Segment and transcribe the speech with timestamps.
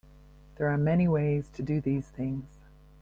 [0.55, 2.57] There are many ways to do these things.